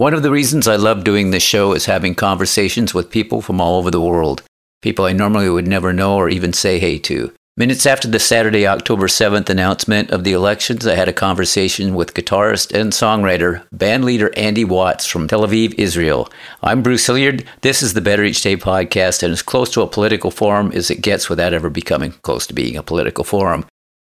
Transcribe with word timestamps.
One 0.00 0.14
of 0.14 0.22
the 0.22 0.30
reasons 0.30 0.66
I 0.66 0.76
love 0.76 1.04
doing 1.04 1.30
this 1.30 1.42
show 1.42 1.74
is 1.74 1.84
having 1.84 2.14
conversations 2.14 2.94
with 2.94 3.10
people 3.10 3.42
from 3.42 3.60
all 3.60 3.76
over 3.76 3.90
the 3.90 4.00
world, 4.00 4.42
people 4.80 5.04
I 5.04 5.12
normally 5.12 5.50
would 5.50 5.68
never 5.68 5.92
know 5.92 6.16
or 6.16 6.30
even 6.30 6.54
say 6.54 6.78
hey 6.78 6.98
to. 7.00 7.34
Minutes 7.58 7.84
after 7.84 8.08
the 8.08 8.18
Saturday, 8.18 8.66
October 8.66 9.08
7th 9.08 9.50
announcement 9.50 10.10
of 10.10 10.24
the 10.24 10.32
elections, 10.32 10.86
I 10.86 10.94
had 10.94 11.08
a 11.08 11.12
conversation 11.12 11.94
with 11.94 12.14
guitarist 12.14 12.72
and 12.72 12.92
songwriter, 12.92 13.62
bandleader 13.76 14.32
Andy 14.38 14.64
Watts 14.64 15.04
from 15.04 15.28
Tel 15.28 15.46
Aviv, 15.46 15.74
Israel. 15.76 16.30
I'm 16.62 16.82
Bruce 16.82 17.04
Hilliard. 17.04 17.44
This 17.60 17.82
is 17.82 17.92
the 17.92 18.00
Better 18.00 18.24
Each 18.24 18.40
Day 18.40 18.56
podcast, 18.56 19.22
and 19.22 19.32
as 19.32 19.42
close 19.42 19.68
to 19.72 19.82
a 19.82 19.86
political 19.86 20.30
forum 20.30 20.72
as 20.72 20.90
it 20.90 21.02
gets 21.02 21.28
without 21.28 21.52
ever 21.52 21.68
becoming 21.68 22.12
close 22.22 22.46
to 22.46 22.54
being 22.54 22.74
a 22.74 22.82
political 22.82 23.22
forum. 23.22 23.66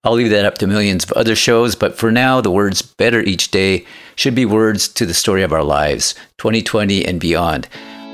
I'll 0.04 0.14
leave 0.14 0.32
that 0.32 0.46
up 0.46 0.58
to 0.58 0.66
millions 0.66 1.04
of 1.04 1.12
other 1.12 1.36
shows, 1.36 1.76
but 1.76 1.96
for 1.96 2.12
now, 2.12 2.42
the 2.42 2.50
words 2.50 2.82
better 2.82 3.22
each 3.22 3.52
day 3.52 3.86
should 4.16 4.34
be 4.34 4.46
words 4.46 4.88
to 4.88 5.06
the 5.06 5.14
story 5.14 5.44
of 5.44 5.54
our 5.54 5.64
lives, 5.64 6.16
2020 6.40 7.06
and 7.06 7.20
beyond. 7.20 7.68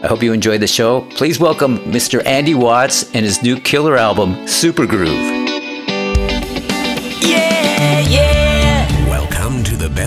I 0.04 0.08
hope 0.08 0.22
you 0.22 0.34
enjoy 0.34 0.58
the 0.58 0.68
show. 0.68 1.08
Please 1.12 1.40
welcome 1.40 1.78
Mr. 1.86 2.26
Andy 2.26 2.56
Watts 2.56 3.04
and 3.16 3.24
his 3.24 3.42
new 3.42 3.58
killer 3.58 3.96
album, 3.96 4.50
Super 4.50 4.86
Groove. 4.86 5.57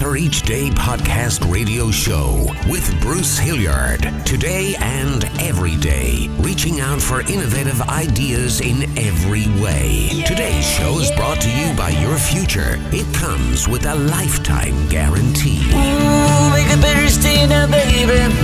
Better 0.01 0.17
Each 0.17 0.41
Day 0.41 0.71
podcast 0.71 1.53
radio 1.53 1.91
show 1.91 2.47
with 2.71 2.99
Bruce 3.03 3.37
Hilliard. 3.39 4.01
Today 4.25 4.75
and 4.81 5.23
every 5.39 5.77
day, 5.77 6.29
reaching 6.39 6.81
out 6.81 7.03
for 7.03 7.21
innovative 7.21 7.83
ideas 7.83 8.63
in 8.63 8.85
every 8.97 9.45
way. 9.63 10.09
Yeah, 10.11 10.25
Today's 10.25 10.67
show 10.67 10.99
is 11.01 11.11
brought 11.11 11.43
to 11.43 11.51
you 11.51 11.77
by 11.77 11.91
your 11.91 12.17
future. 12.17 12.79
It 12.93 13.15
comes 13.15 13.69
with 13.69 13.85
a 13.85 13.95
lifetime 13.95 14.89
guarantee. 14.89 15.61
Ooh, 15.69 16.51
make 16.51 16.73
a 16.73 16.81
better 16.81 17.07
stay 17.11 17.47
now, 17.47 17.67
baby. 17.71 18.35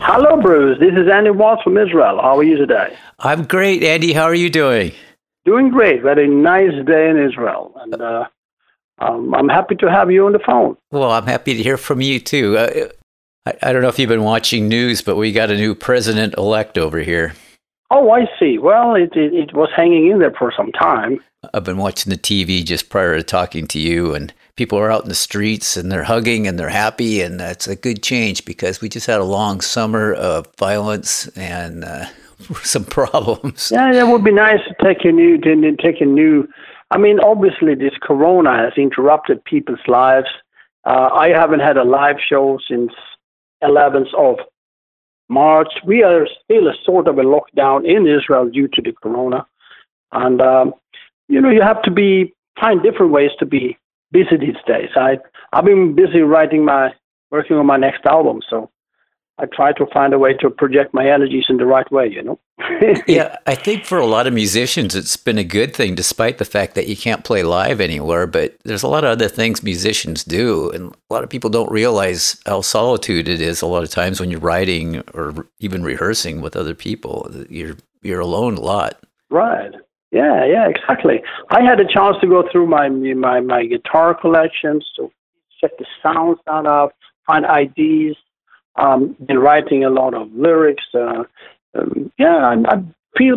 Hello, 0.00 0.42
Bruce. 0.42 0.80
This 0.80 0.94
is 0.94 1.06
Andy 1.08 1.30
Watts 1.30 1.62
from 1.62 1.78
Israel. 1.78 2.20
How 2.20 2.36
are 2.36 2.42
you 2.42 2.56
today? 2.56 2.96
I'm 3.20 3.44
great, 3.44 3.84
Andy. 3.84 4.12
How 4.12 4.24
are 4.24 4.34
you 4.34 4.50
doing? 4.50 4.90
Doing 5.48 5.70
great. 5.70 6.02
Very 6.02 6.28
nice 6.28 6.74
day 6.84 7.08
in 7.08 7.16
Israel. 7.16 7.72
And 7.76 8.02
uh, 8.02 8.26
um, 8.98 9.34
I'm 9.34 9.48
happy 9.48 9.76
to 9.76 9.90
have 9.90 10.10
you 10.10 10.26
on 10.26 10.32
the 10.32 10.38
phone. 10.38 10.76
Well, 10.90 11.10
I'm 11.10 11.26
happy 11.26 11.54
to 11.54 11.62
hear 11.62 11.78
from 11.78 12.02
you 12.02 12.20
too. 12.20 12.58
Uh, 12.58 12.88
I, 13.46 13.54
I 13.62 13.72
don't 13.72 13.80
know 13.80 13.88
if 13.88 13.98
you've 13.98 14.10
been 14.10 14.24
watching 14.24 14.68
news, 14.68 15.00
but 15.00 15.16
we 15.16 15.32
got 15.32 15.50
a 15.50 15.56
new 15.56 15.74
president 15.74 16.34
elect 16.36 16.76
over 16.76 16.98
here. 16.98 17.32
Oh, 17.90 18.10
I 18.10 18.28
see. 18.38 18.58
Well, 18.58 18.94
it, 18.94 19.16
it, 19.16 19.32
it 19.32 19.54
was 19.54 19.70
hanging 19.74 20.10
in 20.10 20.18
there 20.18 20.34
for 20.38 20.52
some 20.54 20.70
time. 20.72 21.18
I've 21.54 21.64
been 21.64 21.78
watching 21.78 22.10
the 22.10 22.18
TV 22.18 22.62
just 22.62 22.90
prior 22.90 23.16
to 23.16 23.22
talking 23.22 23.66
to 23.68 23.78
you, 23.78 24.12
and 24.12 24.34
people 24.56 24.78
are 24.78 24.92
out 24.92 25.04
in 25.04 25.08
the 25.08 25.14
streets 25.14 25.78
and 25.78 25.90
they're 25.90 26.04
hugging 26.04 26.46
and 26.46 26.58
they're 26.58 26.68
happy, 26.68 27.22
and 27.22 27.40
that's 27.40 27.66
a 27.66 27.74
good 27.74 28.02
change 28.02 28.44
because 28.44 28.82
we 28.82 28.90
just 28.90 29.06
had 29.06 29.18
a 29.18 29.24
long 29.24 29.62
summer 29.62 30.12
of 30.12 30.46
violence 30.58 31.26
and 31.28 31.84
uh, 31.84 32.04
some 32.62 32.84
problems. 32.84 33.70
Yeah, 33.72 33.92
it 33.92 34.06
would 34.06 34.24
be 34.24 34.32
nice 34.32 34.60
to 34.68 34.74
take 34.84 35.04
a 35.04 35.12
new, 35.12 35.38
to 35.38 35.76
take 35.76 36.00
a 36.00 36.04
new. 36.04 36.48
I 36.90 36.98
mean, 36.98 37.20
obviously, 37.20 37.74
this 37.74 37.94
Corona 38.00 38.56
has 38.56 38.72
interrupted 38.76 39.44
people's 39.44 39.86
lives. 39.86 40.28
Uh, 40.84 41.10
I 41.12 41.28
haven't 41.28 41.60
had 41.60 41.76
a 41.76 41.84
live 41.84 42.16
show 42.26 42.58
since 42.68 42.92
11th 43.62 44.14
of 44.16 44.36
March. 45.28 45.68
We 45.84 46.02
are 46.02 46.26
still 46.44 46.68
a 46.68 46.74
sort 46.84 47.08
of 47.08 47.18
a 47.18 47.22
lockdown 47.22 47.84
in 47.84 48.06
Israel 48.06 48.48
due 48.48 48.68
to 48.68 48.82
the 48.82 48.92
Corona, 48.92 49.46
and 50.12 50.40
um, 50.40 50.74
you 51.28 51.40
know, 51.40 51.50
you 51.50 51.60
have 51.60 51.82
to 51.82 51.90
be 51.90 52.34
find 52.60 52.82
different 52.82 53.12
ways 53.12 53.30
to 53.38 53.46
be 53.46 53.76
busy 54.12 54.36
these 54.38 54.56
days. 54.66 54.90
I 54.96 55.18
I've 55.52 55.64
been 55.64 55.94
busy 55.94 56.20
writing 56.20 56.64
my 56.64 56.94
working 57.30 57.56
on 57.56 57.66
my 57.66 57.76
next 57.76 58.06
album, 58.06 58.40
so 58.48 58.70
I 59.40 59.46
try 59.46 59.72
to 59.72 59.86
find 59.92 60.12
a 60.12 60.18
way 60.18 60.34
to 60.34 60.50
project 60.50 60.92
my 60.92 61.08
energies 61.08 61.46
in 61.48 61.58
the 61.58 61.66
right 61.66 61.90
way, 61.92 62.08
you 62.08 62.22
know? 62.22 62.40
yeah, 63.06 63.36
I 63.46 63.54
think 63.54 63.84
for 63.84 63.98
a 63.98 64.06
lot 64.06 64.26
of 64.26 64.32
musicians, 64.32 64.96
it's 64.96 65.16
been 65.16 65.38
a 65.38 65.44
good 65.44 65.74
thing, 65.74 65.94
despite 65.94 66.38
the 66.38 66.44
fact 66.44 66.74
that 66.74 66.88
you 66.88 66.96
can't 66.96 67.24
play 67.24 67.44
live 67.44 67.80
anywhere. 67.80 68.26
But 68.26 68.56
there's 68.64 68.82
a 68.82 68.88
lot 68.88 69.04
of 69.04 69.10
other 69.10 69.28
things 69.28 69.62
musicians 69.62 70.24
do. 70.24 70.70
And 70.70 70.92
a 70.92 71.14
lot 71.14 71.22
of 71.22 71.30
people 71.30 71.50
don't 71.50 71.70
realize 71.70 72.40
how 72.46 72.62
solitude 72.62 73.28
it 73.28 73.40
is 73.40 73.62
a 73.62 73.66
lot 73.66 73.84
of 73.84 73.90
times 73.90 74.18
when 74.18 74.30
you're 74.30 74.40
writing 74.40 75.02
or 75.14 75.46
even 75.60 75.84
rehearsing 75.84 76.40
with 76.40 76.56
other 76.56 76.74
people. 76.74 77.30
You're, 77.48 77.76
you're 78.02 78.20
alone 78.20 78.56
a 78.56 78.60
lot. 78.60 79.00
Right. 79.30 79.72
Yeah, 80.10 80.44
yeah, 80.46 80.68
exactly. 80.68 81.22
I 81.50 81.62
had 81.62 81.80
a 81.80 81.86
chance 81.86 82.16
to 82.22 82.26
go 82.26 82.48
through 82.50 82.66
my 82.66 82.88
my, 82.88 83.40
my 83.40 83.66
guitar 83.66 84.14
collections 84.14 84.90
to 84.96 85.12
check 85.60 85.72
the 85.78 85.84
sounds 86.02 86.38
out 86.48 86.66
of, 86.66 86.90
find 87.26 87.44
ideas, 87.44 88.16
um, 88.78 89.16
been 89.26 89.38
writing 89.38 89.84
a 89.84 89.90
lot 89.90 90.14
of 90.14 90.32
lyrics. 90.32 90.84
Uh, 90.94 91.24
um, 91.74 92.12
yeah, 92.18 92.36
I, 92.36 92.54
I 92.74 92.82
feel 93.16 93.36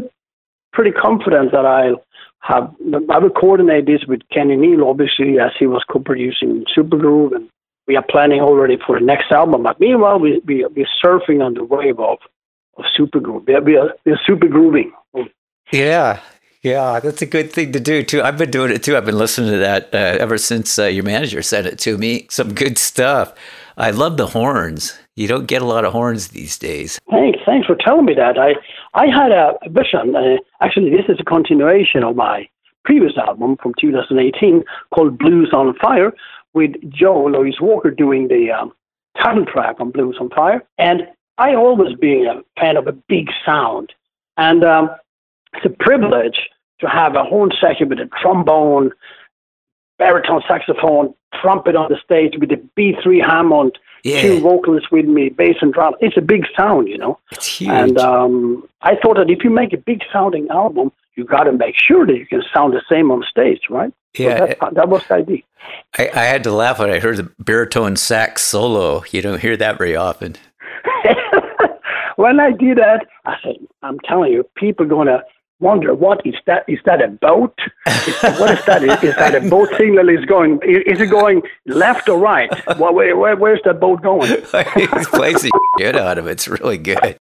pretty 0.74 0.92
confident 0.92 1.52
that 1.52 1.66
I'll 1.66 2.04
have. 2.40 2.74
I 3.10 3.20
will 3.20 3.30
coordinate 3.30 3.86
this 3.86 4.06
with 4.08 4.22
Kenny 4.32 4.56
Neal, 4.56 4.86
obviously, 4.86 5.40
as 5.40 5.52
he 5.60 5.68
was 5.68 5.84
co-producing 5.92 6.66
Supergroove, 6.76 7.36
and 7.36 7.50
we 7.88 7.96
are 7.96 8.06
planning 8.10 8.42
already 8.42 8.78
for 8.86 9.00
the 9.00 9.06
next 9.06 9.32
album. 9.32 9.64
But 9.64 9.80
meanwhile, 9.80 10.20
we 10.20 10.42
we 10.46 10.66
we're 10.66 10.88
surfing 11.04 11.44
on 11.44 11.56
the 11.56 11.64
wave 11.64 12.00
of 12.00 12.20
of 12.78 12.86
Supergroove. 12.98 13.48
We 13.48 13.54
are, 13.56 13.62
we 13.62 13.76
are, 13.78 13.94
we 14.06 14.12
are 14.12 14.20
super 14.26 14.48
grooving. 14.48 14.94
Yeah, 15.72 16.20
yeah, 16.62 17.00
that's 17.00 17.22
a 17.22 17.26
good 17.26 17.52
thing 17.52 17.72
to 17.72 17.80
do 17.80 18.04
too. 18.04 18.22
I've 18.22 18.38
been 18.38 18.52
doing 18.52 18.72
it 18.72 18.84
too. 18.84 18.96
I've 18.96 19.06
been 19.06 19.18
listening 19.18 19.52
to 19.52 19.58
that 19.58 19.94
uh, 19.94 19.98
ever 19.98 20.38
since 20.38 20.78
uh, 20.78 20.86
your 20.86 21.04
manager 21.04 21.42
sent 21.42 21.66
it 21.66 21.80
to 21.80 21.98
me. 21.98 22.28
Some 22.30 22.54
good 22.54 22.78
stuff. 22.78 23.34
I 23.78 23.92
love 23.92 24.18
the 24.18 24.28
horns. 24.28 24.98
You 25.16 25.28
don't 25.28 25.46
get 25.46 25.62
a 25.62 25.66
lot 25.66 25.84
of 25.84 25.92
horns 25.92 26.30
these 26.30 26.58
days. 26.58 27.00
Thanks, 27.10 27.40
thanks 27.46 27.68
for 27.68 27.76
telling 27.76 28.06
me 28.06 28.14
that. 28.14 28.38
I 28.38 28.56
I 28.94 29.08
had 29.08 29.32
a 29.32 29.58
vision. 29.70 30.16
Uh, 30.16 30.38
actually, 30.62 30.90
this 30.90 31.06
is 31.10 31.18
a 31.20 31.24
continuation 31.24 32.04
of 32.04 32.16
my 32.16 32.48
previous 32.86 33.18
album 33.18 33.58
from 33.62 33.74
2018 33.80 34.64
called 34.94 35.18
Blues 35.18 35.52
on 35.54 35.76
Fire, 35.76 36.14
with 36.54 36.72
Joe 36.90 37.26
Louis 37.26 37.56
Walker 37.62 37.92
doing 37.92 38.30
the 38.30 38.52
um, 38.52 38.74
title 39.22 39.46
track 39.46 39.76
on 39.80 39.92
Blues 39.92 40.18
on 40.20 40.30
Fire. 40.30 40.64
And 40.78 41.08
I 41.38 41.56
always 41.56 41.96
been 41.96 42.28
a 42.28 42.60
fan 42.60 42.78
of 42.78 42.88
a 42.88 42.94
big 42.94 43.30
sound, 43.46 43.92
and 44.38 44.64
um, 44.64 44.90
it's 45.54 45.66
a 45.66 45.84
privilege 45.84 46.40
to 46.80 46.88
have 46.88 47.16
a 47.16 47.24
horn 47.24 47.52
section 47.60 47.90
with 47.90 48.00
a 48.00 48.10
trombone, 48.22 48.92
baritone 50.00 50.42
saxophone, 50.48 51.14
trumpet 51.40 51.76
on 51.76 51.90
the 51.90 51.98
stage 52.04 52.34
with 52.40 52.52
a 52.52 52.62
B3 52.78 53.26
Hammond 53.26 53.78
yeah. 54.04 54.22
two 54.22 54.40
vocalists 54.40 54.92
with 54.92 55.06
me, 55.06 55.30
bass 55.30 55.58
and 55.62 55.74
drum. 55.74 55.96
It's 56.00 56.18
a 56.18 56.22
big 56.22 56.46
sound, 56.56 56.88
you 56.88 56.98
know. 56.98 57.20
It's 57.32 57.48
huge. 57.48 57.70
And 57.70 57.98
um, 57.98 58.68
I 58.82 58.96
thought 58.96 59.18
that 59.18 59.30
if 59.30 59.44
you 59.44 59.50
make 59.50 59.74
a 59.74 59.78
big 59.78 60.02
sounding 60.12 60.50
album, 60.50 60.92
you 61.16 61.26
got 61.26 61.44
to 61.44 61.52
make 61.52 61.76
sure 61.78 62.06
that 62.06 62.16
you 62.16 62.26
can 62.26 62.42
sound 62.54 62.74
the 62.74 62.82
same 62.90 63.12
on 63.12 63.24
stage, 63.30 63.62
right? 63.70 63.94
Yeah, 64.18 64.40
so 64.40 64.46
that, 64.46 64.74
that, 64.76 64.90
was 64.90 65.04
the 65.08 65.16
idea. 65.16 65.42
I, 65.98 66.10
I 66.14 66.24
had 66.24 66.44
to 66.44 66.52
laugh 66.52 66.80
when 66.80 66.90
I 66.90 67.00
heard 67.00 67.18
the 67.18 67.32
baritone 67.40 67.96
sax 67.96 68.42
solo. 68.42 69.04
You 69.12 69.22
don't 69.22 69.40
hear 69.40 69.56
that 69.58 69.78
very 69.78 69.96
often. 69.96 70.36
when 72.18 72.40
I 72.40 72.52
did 72.52 72.78
that, 72.78 73.06
I 73.26 73.36
said, 73.42 73.56
"I'm 73.82 74.00
telling 74.00 74.34
you, 74.34 74.44
people 74.56 74.86
are 74.86 74.90
going 74.90 75.08
to 75.08 75.24
wonder 75.62 75.94
what 75.94 76.26
is 76.26 76.36
that? 76.48 76.66
Is 76.68 76.80
that 76.86 77.02
a 77.02 77.08
boat? 77.08 77.58
Is, 77.88 78.22
what 78.40 78.52
is 78.58 78.66
that? 78.66 78.84
Is, 78.84 79.04
is 79.04 79.16
that 79.16 79.36
a 79.36 79.42
boat 79.50 79.70
signal? 79.78 80.10
Is 80.10 80.26
going? 80.26 80.60
Is 80.64 81.00
it 81.00 81.10
going 81.10 81.44
left 81.66 82.10
or 82.10 82.20
right? 82.20 82.50
Where, 82.78 83.16
where, 83.16 83.36
where's 83.36 83.62
that 83.66 83.80
boat 83.80 84.02
going? 84.02 84.42
Playing 84.42 85.36
the 85.36 85.60
shit 85.80 85.96
out 85.96 86.18
of 86.18 86.28
it. 86.28 86.32
It's 86.32 86.48
really 86.48 86.78
good. 86.78 87.18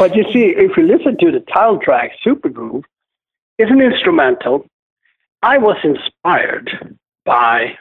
But 0.00 0.16
you 0.16 0.24
see, 0.32 0.54
if 0.56 0.76
you 0.76 0.82
listen 0.84 1.16
to 1.18 1.30
the 1.30 1.40
title 1.52 1.78
track, 1.78 2.12
Super 2.22 2.48
Groove, 2.48 2.84
it's 3.58 3.70
an 3.70 3.80
instrumental. 3.80 4.66
I 5.42 5.58
was 5.58 5.76
inspired 5.84 6.96
by 7.24 7.76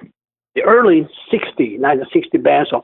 the 0.56 0.64
early 0.64 1.08
60, 1.32 1.78
1960 1.80 2.38
bands 2.40 2.72
of 2.74 2.84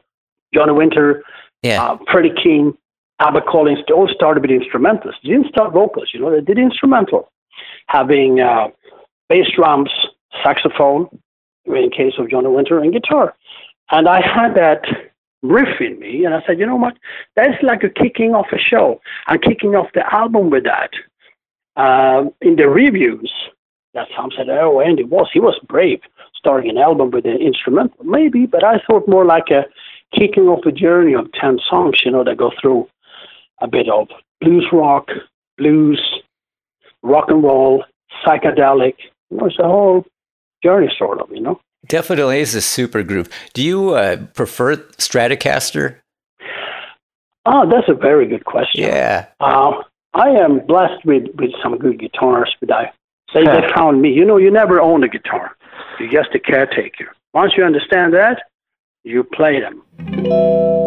Johnny 0.54 0.72
Winter, 0.72 1.24
Yeah. 1.62 1.84
uh, 1.84 1.98
Freddie 2.12 2.34
King, 2.42 2.78
Albert 3.20 3.46
Collins. 3.48 3.80
They 3.88 3.94
all 3.94 4.08
started 4.08 4.42
with 4.42 4.52
instrumentals. 4.52 5.14
They 5.24 5.30
didn't 5.32 5.48
start 5.50 5.74
vocals, 5.74 6.12
you 6.14 6.20
know, 6.22 6.32
they 6.32 6.42
did 6.42 6.58
instrumental, 6.58 7.30
having 7.88 8.40
uh, 8.40 8.70
bass 9.30 9.48
drums, 9.56 9.90
saxophone, 10.44 11.08
in 11.66 11.90
case 11.90 12.14
of 12.18 12.30
Johnny 12.30 12.48
Winter, 12.48 12.80
and 12.80 12.94
guitar. 12.94 13.36
And 13.92 14.08
I 14.08 14.22
had 14.22 14.56
that 14.56 14.84
riff 15.50 15.80
in 15.80 16.00
me, 16.00 16.26
and 16.26 16.34
I 16.34 16.42
said, 16.46 16.60
you 16.60 16.66
know 16.66 16.76
what? 16.76 16.98
That's 17.36 17.62
like 17.64 17.84
a 17.84 17.90
kicking 17.90 18.34
off 18.34 18.48
a 18.52 18.58
show. 18.58 19.02
I'm 19.28 19.40
kicking 19.40 19.76
off 19.76 19.88
the 19.94 20.14
album 20.14 20.50
with 20.50 20.64
that. 20.64 20.92
Um, 21.78 22.32
in 22.42 22.56
the 22.56 22.70
reviews, 22.70 23.32
that 23.94 24.08
some 24.16 24.32
said, 24.36 24.50
oh, 24.50 24.80
Andy 24.80 25.04
was 25.04 25.30
he 25.34 25.40
was 25.40 25.60
brave 25.68 26.02
starting 26.36 26.70
an 26.70 26.78
album 26.78 27.10
with 27.12 27.26
an 27.26 27.42
instrumental, 27.42 28.04
maybe, 28.04 28.46
but 28.46 28.64
I 28.64 28.80
thought 28.86 29.08
more 29.08 29.26
like 29.26 29.50
a 29.50 29.66
kicking 30.14 30.48
off 30.48 30.66
a 30.66 30.72
journey 30.72 31.14
of 31.14 31.32
ten 31.34 31.60
songs, 31.68 32.02
you 32.06 32.12
know, 32.12 32.24
that 32.24 32.38
go 32.38 32.52
through 32.62 32.88
a 33.62 33.68
bit 33.68 33.90
of 33.90 34.08
blues 34.42 34.68
rock, 34.72 35.10
blues, 35.58 36.02
rock 37.02 37.26
and 37.30 37.44
roll, 37.44 37.84
psychedelic. 38.24 38.96
Know, 39.32 39.48
it's 39.48 39.60
a 39.60 39.64
whole 39.64 40.06
journey, 40.64 40.92
sort 40.98 41.20
of, 41.20 41.30
you 41.32 41.42
know. 41.42 41.60
Definitely 41.88 42.40
is 42.40 42.56
a 42.56 42.62
super 42.62 43.04
groove. 43.04 43.30
Do 43.54 43.64
you 43.64 43.92
uh, 43.92 44.18
prefer 44.34 44.76
Stratocaster? 44.98 45.98
Oh, 47.46 47.70
that's 47.70 47.88
a 47.90 47.94
very 47.94 48.28
good 48.28 48.46
question. 48.46 48.84
Yeah. 48.84 49.28
Uh, 49.40 49.84
I 50.14 50.30
am 50.30 50.66
blessed 50.66 51.06
with, 51.06 51.26
with 51.36 51.52
some 51.62 51.78
good 51.78 52.00
guitars, 52.00 52.56
but 52.60 52.72
I 52.72 52.92
say 53.34 53.44
they 53.44 53.68
found 53.76 54.02
me. 54.02 54.12
You 54.12 54.26
know, 54.26 54.38
you 54.38 54.50
never 54.50 54.82
own 54.82 55.04
a 55.04 55.10
guitar. 55.10 55.56
You're 56.00 56.12
just 56.12 56.34
a 56.34 56.40
caretaker. 56.40 57.14
Once 57.34 57.54
you 57.58 57.64
understand 57.64 58.14
that, 58.14 58.42
you 59.04 59.24
play 59.24 59.60
them. 59.60 60.85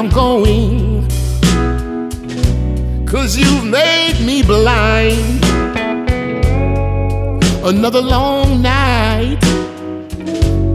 I'm 0.00 0.08
going. 0.08 1.06
Cause 3.06 3.36
you've 3.36 3.66
made 3.66 4.18
me 4.24 4.42
blind. 4.42 5.44
Another 7.62 8.00
long 8.00 8.62
night 8.62 9.44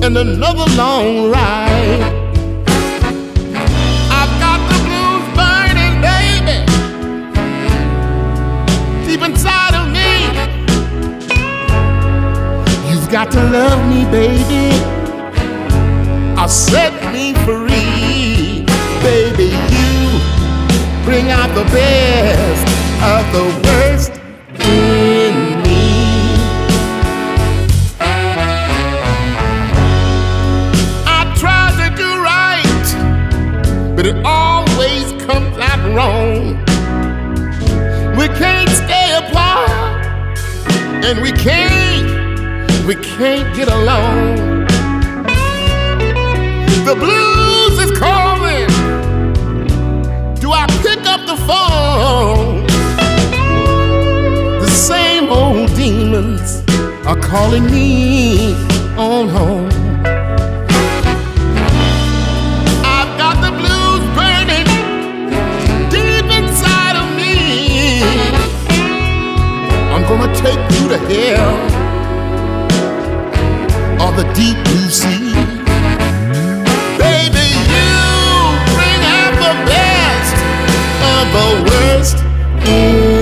and 0.04 0.16
another 0.16 0.68
long 0.76 1.32
ride. 1.32 2.04
I've 4.20 4.34
got 4.46 4.60
the 4.70 4.78
blues 4.86 5.26
burning, 5.40 5.96
baby, 6.06 6.58
deep 9.08 9.24
inside 9.28 9.74
of 9.74 9.88
me. 9.90 10.10
You've 12.92 13.10
got 13.10 13.32
to 13.32 13.42
love 13.50 13.82
me, 13.90 14.06
baby, 14.12 14.70
or 16.40 16.48
set 16.48 16.94
me 17.12 17.34
free. 17.44 18.35
Bring 21.06 21.30
out 21.30 21.54
the 21.54 21.64
best 21.66 22.68
of 23.14 23.24
the 23.32 23.46
worst 23.68 24.12
in 24.60 25.62
me. 25.62 25.86
I 31.06 31.32
try 31.38 31.72
to 31.82 31.96
do 31.96 32.10
right 32.24 32.76
but 33.96 34.06
it 34.06 34.18
always 34.26 35.12
comes 35.24 35.56
out 35.58 35.96
wrong. 35.96 36.58
We 38.18 38.28
can't 38.40 38.70
stay 38.70 39.16
apart, 39.16 39.70
and 41.06 41.22
we 41.22 41.32
can't, 41.32 42.86
we 42.86 42.96
can't 42.96 43.56
get 43.56 43.68
along. 43.68 44.66
The 46.86 46.96
blues 46.96 47.45
the 51.36 51.42
phone? 51.48 52.66
The 54.60 54.70
same 54.70 55.30
old 55.30 55.70
demons 55.76 56.64
are 57.06 57.20
calling 57.20 57.66
me 57.66 58.54
on 58.98 59.28
home. 59.28 59.70
I've 62.98 63.14
got 63.18 63.36
the 63.46 63.52
blues 63.60 64.04
burning 64.18 64.68
deep 65.96 66.28
inside 66.40 66.96
of 67.04 67.08
me. 67.20 67.36
I'm 69.94 70.04
gonna 70.10 70.34
take 70.36 70.64
you 70.76 70.88
to 70.90 70.98
hell 71.10 71.56
or 74.04 74.12
the 74.20 74.26
deep 74.34 74.58
blue 74.66 74.90
sea. 74.90 75.25
The 81.36 81.64
worst 81.70 83.15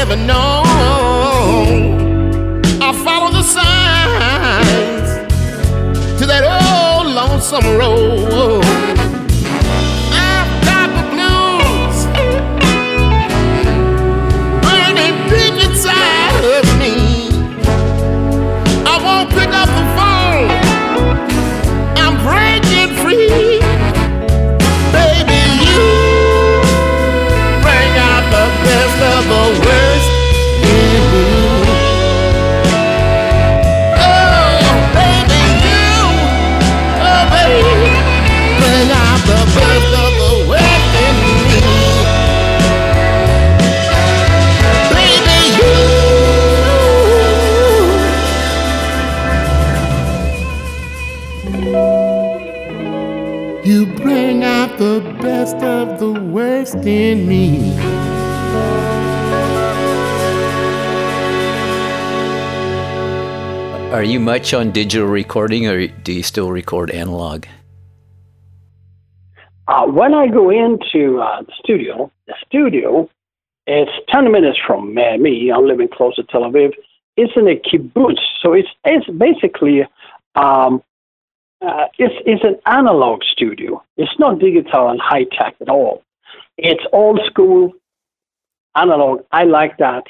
never 0.00 0.16
known. 0.16 0.64
I 2.80 2.90
follow 3.04 3.30
the 3.30 3.42
signs 3.42 5.08
to 6.18 6.24
that 6.24 6.42
old 6.42 7.14
lonesome 7.14 7.66
road. 7.76 9.09
You 53.62 53.84
bring 53.84 54.42
out 54.42 54.78
the 54.78 55.00
best 55.20 55.56
of 55.56 56.00
the 56.00 56.12
worst 56.12 56.76
in 56.76 57.28
me. 57.28 57.78
Are 63.92 64.02
you 64.02 64.18
much 64.18 64.54
on 64.54 64.70
digital 64.70 65.06
recording 65.06 65.66
or 65.66 65.88
do 65.88 66.10
you 66.10 66.22
still 66.22 66.50
record 66.50 66.90
analog? 66.90 67.44
Uh, 69.68 69.84
when 69.88 70.14
I 70.14 70.28
go 70.28 70.48
into 70.48 71.20
uh, 71.20 71.42
the 71.42 71.52
studio, 71.62 72.10
the 72.26 72.34
studio, 72.46 73.10
it's 73.66 73.90
10 74.08 74.32
minutes 74.32 74.58
from 74.66 74.96
uh, 74.96 75.18
me. 75.18 75.52
I'm 75.52 75.66
living 75.66 75.88
close 75.88 76.16
to 76.16 76.22
Tel 76.22 76.42
Aviv. 76.42 76.72
It's 77.18 77.32
in 77.36 77.46
a 77.46 77.56
kibbutz, 77.56 78.20
so 78.40 78.54
it's 78.54 78.70
it's 78.86 79.06
basically 79.18 79.86
um, 80.34 80.82
uh, 81.60 81.86
it's 81.98 82.14
it's 82.26 82.44
an 82.44 82.56
analog 82.66 83.22
studio. 83.24 83.82
It's 83.96 84.18
not 84.18 84.38
digital 84.38 84.88
and 84.88 85.00
high 85.00 85.24
tech 85.24 85.56
at 85.60 85.68
all. 85.68 86.02
It's 86.56 86.82
old 86.92 87.20
school 87.26 87.72
analog. 88.74 89.24
I 89.32 89.44
like 89.44 89.76
that. 89.78 90.04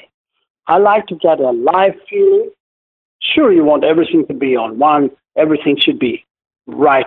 I 0.66 0.78
like 0.78 1.07
to 1.09 1.16
get 1.16 1.40
a 1.40 1.50
live 1.50 1.95
feeling. 2.09 2.50
Sure, 3.21 3.52
you 3.52 3.64
want 3.64 3.85
everything 3.85 4.26
to 4.28 4.35
be 4.35 4.57
on 4.57 4.78
one. 4.78 5.11
Everything 5.37 5.76
should 5.78 5.99
be 5.99 6.25
right, 6.66 7.07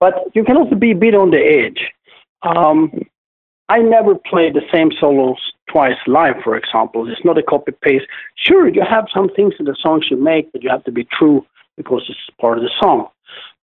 but 0.00 0.14
you 0.34 0.44
can 0.44 0.56
also 0.56 0.74
be 0.74 0.90
a 0.92 0.96
bit 0.96 1.14
on 1.14 1.30
the 1.30 1.38
edge. 1.38 1.92
Um, 2.42 2.92
I 3.68 3.78
never 3.78 4.14
play 4.14 4.50
the 4.50 4.62
same 4.72 4.90
solos 5.00 5.38
twice 5.70 5.96
live, 6.06 6.36
for 6.42 6.56
example. 6.56 7.10
It's 7.10 7.24
not 7.24 7.38
a 7.38 7.42
copy 7.42 7.72
paste. 7.72 8.06
Sure, 8.36 8.68
you 8.68 8.82
have 8.88 9.06
some 9.14 9.28
things 9.30 9.54
in 9.58 9.64
the 9.64 9.76
songs 9.80 10.06
you 10.10 10.16
make 10.16 10.52
that 10.52 10.62
you 10.62 10.70
have 10.70 10.84
to 10.84 10.92
be 10.92 11.04
true 11.04 11.46
because 11.76 12.02
it's 12.08 12.36
part 12.40 12.58
of 12.58 12.64
the 12.64 12.70
song. 12.80 13.08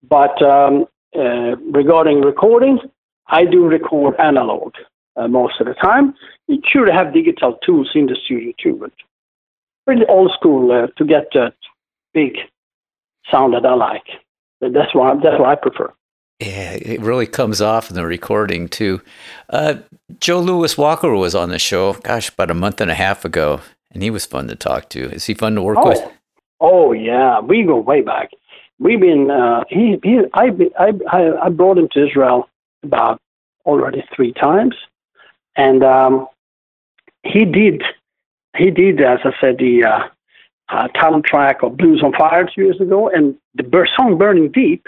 But 0.08 0.42
um, 0.42 0.86
uh, 1.16 1.56
regarding 1.72 2.22
recording, 2.22 2.80
I 3.28 3.46
do 3.46 3.66
record 3.68 4.16
analog 4.20 4.74
uh, 5.16 5.28
most 5.28 5.60
of 5.60 5.68
the 5.68 5.74
time. 5.76 6.14
You 6.48 6.62
should 6.66 6.90
have 6.90 7.14
digital 7.14 7.58
tools 7.66 7.92
in 7.96 8.08
the 8.08 8.16
studio 8.26 8.54
too, 8.62 8.76
but 8.80 8.92
pretty 9.86 10.06
old 10.06 10.32
school 10.34 10.72
uh, 10.72 10.88
to 10.98 11.06
get 11.06 11.28
that 11.34 11.54
big 12.14 12.38
sound 13.30 13.54
that 13.54 13.66
I 13.66 13.74
like. 13.74 14.06
That's 14.62 14.94
what 14.94 15.22
that's 15.22 15.40
what 15.40 15.50
I 15.50 15.56
prefer. 15.56 15.94
Yeah, 16.40 16.72
it 16.74 17.02
really 17.02 17.28
comes 17.28 17.62
off 17.62 17.90
in 17.90 17.96
the 17.98 18.06
recording 18.06 18.70
too. 18.70 19.02
Uh, 19.50 19.76
Joe 20.22 20.40
Louis 20.40 20.78
Walker 20.78 21.14
was 21.14 21.36
on 21.36 21.50
the 21.50 21.60
show, 21.60 21.94
gosh, 21.94 22.30
about 22.30 22.50
a 22.50 22.54
month 22.54 22.80
and 22.80 22.90
a 22.90 22.96
half 22.96 23.26
ago, 23.26 23.60
and 23.92 24.02
he 24.02 24.10
was 24.10 24.26
fun 24.26 24.48
to 24.48 24.56
talk 24.56 24.90
to. 24.90 25.12
Is 25.12 25.26
he 25.26 25.34
fun 25.34 25.56
to 25.56 25.62
work 25.62 25.78
Oh, 25.82 25.90
with? 25.90 26.00
oh 26.62 26.92
yeah, 26.94 27.42
we 27.42 27.64
go 27.64 27.78
way 27.78 28.02
back. 28.02 28.32
We've 28.80 29.00
been 29.00 29.30
uh, 29.30 29.66
he 29.70 30.00
he 30.04 30.22
I, 30.34 30.52
I 30.80 31.46
I 31.46 31.50
brought 31.50 31.78
him 31.78 31.90
to 31.92 32.08
Israel 32.08 32.50
about 32.84 33.20
already 33.66 34.04
three 34.16 34.34
times, 34.34 34.76
and 35.56 35.84
um, 35.84 36.28
he 37.24 37.44
did 37.46 37.84
he 38.58 38.72
did 38.72 39.02
as 39.02 39.20
I 39.26 39.32
said 39.42 39.58
the 39.58 39.84
uh, 39.84 40.08
uh, 40.70 40.88
talent 40.90 41.26
track 41.26 41.62
of 41.62 41.76
Blues 41.78 42.02
on 42.04 42.14
Fire 42.14 42.46
two 42.46 42.64
years 42.64 42.80
ago, 42.80 43.10
and 43.10 43.36
the 43.56 43.64
bur- 43.64 43.88
song 43.98 44.18
Burning 44.18 44.52
Deep. 44.52 44.88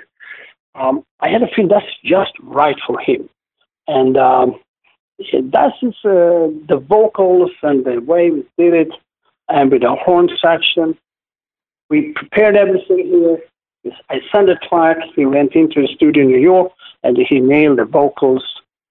Um, 0.73 1.03
I 1.19 1.27
had 1.29 1.43
a 1.43 1.47
feel 1.47 1.67
that's 1.67 1.85
just 2.03 2.31
right 2.41 2.77
for 2.87 2.97
him, 2.97 3.29
and 3.87 4.15
um, 4.15 4.59
that's 5.51 5.75
his, 5.81 5.93
uh, 6.05 6.47
the 6.69 6.81
vocals 6.87 7.51
and 7.61 7.83
the 7.83 7.99
way 7.99 8.31
we 8.31 8.45
did 8.57 8.73
it, 8.73 8.93
and 9.49 9.69
with 9.69 9.81
the 9.81 9.93
horn 9.95 10.29
section. 10.41 10.97
We 11.89 12.13
prepared 12.13 12.55
everything 12.55 13.07
here. 13.07 13.39
I 14.09 14.19
sent 14.31 14.49
a 14.49 14.55
track. 14.55 14.97
He 15.15 15.25
went 15.25 15.55
into 15.55 15.81
the 15.81 15.87
studio 15.95 16.23
in 16.23 16.29
New 16.29 16.39
York 16.39 16.71
and 17.03 17.17
he 17.17 17.39
nailed 17.39 17.79
the 17.79 17.85
vocals 17.85 18.43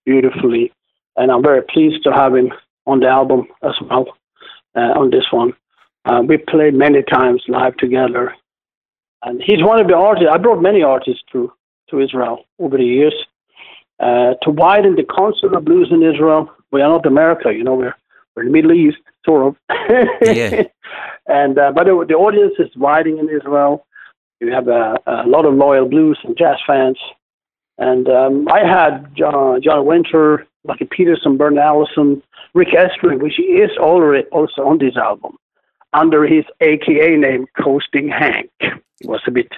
beautifully. 0.05 0.73
And 1.17 1.31
I'm 1.31 1.43
very 1.43 1.63
pleased 1.63 2.03
to 2.05 2.13
have 2.13 2.35
him 2.35 2.53
on 2.87 3.01
the 3.01 3.07
album 3.07 3.47
as 3.63 3.75
well 3.89 4.07
uh, 4.75 4.93
on 4.99 5.11
this 5.11 5.27
one. 5.31 5.53
Uh, 6.05 6.23
we 6.27 6.39
played 6.39 6.75
many 6.75 7.03
times 7.03 7.43
live 7.49 7.77
together. 7.77 8.35
And 9.23 9.43
he's 9.43 9.63
one 9.63 9.81
of 9.81 9.89
the 9.89 9.95
artists. 9.97 10.31
I 10.33 10.39
brought 10.39 10.63
many 10.63 10.83
artists 10.83 11.23
to, 11.33 11.53
to 11.91 12.01
Israel 12.01 12.45
over 12.59 12.79
the 12.79 12.85
years 12.85 13.15
uh, 14.01 14.35
to 14.43 14.51
widen 14.51 14.97
the 14.97 15.05
concept 15.05 15.55
of 15.55 15.65
blues 15.65 15.89
in 15.91 16.03
Israel. 16.03 16.51
We 16.73 16.81
are 16.81 16.89
not 16.89 17.07
America, 17.07 17.53
you 17.53 17.63
know, 17.63 17.75
we're, 17.75 17.95
we're 18.35 18.43
in 18.43 18.49
the 18.49 18.53
Middle 18.53 18.73
East, 18.73 18.99
sort 19.25 19.47
of. 19.47 19.57
Yeah. 20.23 20.63
and 21.27 21.59
uh, 21.59 21.73
but 21.73 21.85
the, 21.85 22.05
the 22.09 22.15
audience 22.15 22.55
is 22.59 22.75
widening 22.77 23.19
in 23.19 23.29
Israel. 23.29 23.87
You 24.41 24.53
have 24.53 24.69
a, 24.69 24.97
a 25.07 25.27
lot 25.27 25.45
of 25.45 25.55
loyal 25.55 25.87
blues 25.89 26.19
and 26.25 26.37
jazz 26.37 26.57
fans. 26.67 26.99
And 27.79 28.09
um, 28.09 28.49
I 28.49 28.61
had 28.61 29.15
John, 29.17 29.63
John 29.63 29.87
Winter, 29.87 30.47
Lucky 30.65 30.87
Peterson, 30.91 31.37
Bernard 31.37 31.63
Allison, 31.63 32.23
Rick 32.55 32.75
Astley, 32.75 33.17
which 33.17 33.39
is 33.39 33.71
already 33.79 34.27
also 34.29 34.63
on 34.63 34.79
this 34.79 34.97
album, 34.97 35.37
under 35.93 36.27
his 36.27 36.45
AKA 36.61 37.17
name, 37.17 37.47
Coasting 37.63 38.09
Hank. 38.09 38.51
He 38.61 39.07
was 39.07 39.23
a 39.27 39.31
bit 39.31 39.49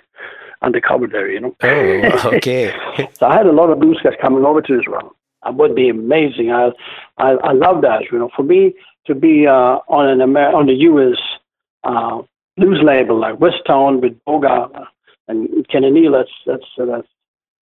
undercover 0.62 1.06
there, 1.06 1.28
you 1.30 1.40
know. 1.40 1.56
Oh, 1.62 2.30
okay. 2.34 2.72
So 3.14 3.26
I 3.26 3.36
had 3.36 3.46
a 3.46 3.52
lot 3.52 3.70
of 3.70 3.80
blues 3.80 4.00
guys 4.02 4.14
coming 4.20 4.44
over 4.44 4.62
to 4.62 4.78
Israel. 4.78 5.16
It 5.44 5.54
would 5.56 5.74
be 5.74 5.88
amazing. 5.88 6.52
I, 6.52 6.70
I, 7.18 7.30
I 7.32 7.52
love 7.52 7.82
that. 7.82 8.02
You 8.10 8.18
know, 8.18 8.30
for 8.36 8.44
me 8.44 8.74
to 9.06 9.14
be 9.14 9.46
uh, 9.46 9.78
on 9.88 10.08
an 10.08 10.20
Amer- 10.20 10.54
on 10.54 10.66
the 10.66 10.74
U.S. 10.74 11.18
Uh, 11.82 12.22
blues 12.56 12.80
label 12.82 13.18
like 13.18 13.36
Westtown 13.36 14.00
with 14.00 14.18
Boga 14.24 14.86
and 15.28 15.66
Kenny 15.68 15.90
Neal, 15.90 16.12
that's 16.12 16.30
that's 16.46 16.64
uh, 16.80 16.84
that's, 16.84 17.08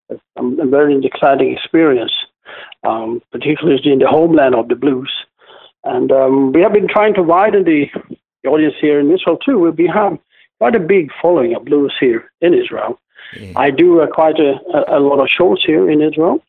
that's 0.09 0.20
a 0.37 0.66
very 0.66 0.99
exciting 1.04 1.52
experience, 1.56 2.12
um, 2.85 3.23
particularly 3.30 3.80
in 3.85 3.99
the 3.99 4.09
homeland 4.09 4.54
of 4.54 4.68
the 4.68 4.75
blues. 4.75 5.12
And 5.85 6.11
um, 6.12 6.52
we 6.52 6.61
have 6.62 6.73
been 6.73 6.88
trying 6.88 7.14
to 7.14 7.23
widen 7.23 7.64
the, 7.64 7.87
the 8.42 8.50
audience 8.50 8.75
here 8.80 9.00
in 9.00 9.11
Israel 9.11 9.38
too. 9.38 9.59
We 9.70 9.87
have 9.87 10.18
quite 10.59 10.75
a 10.75 10.80
big 10.80 11.11
following 11.23 11.54
of 11.54 11.64
blues 11.64 11.94
here 11.99 12.30
in 12.40 12.52
Israel. 12.54 12.99
Yeah. 13.38 13.52
I 13.56 13.70
do 13.70 14.00
uh, 14.00 14.06
quite 14.06 14.38
a, 14.38 14.59
a, 14.75 14.99
a 14.99 15.00
lot 15.00 15.20
of 15.20 15.28
shows 15.28 15.62
here 15.64 15.90
in 15.90 16.02
Israel. 16.02 16.42